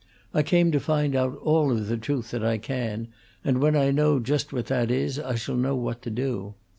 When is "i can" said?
2.43-3.09